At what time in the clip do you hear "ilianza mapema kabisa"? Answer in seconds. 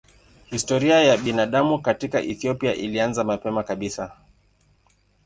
2.75-4.17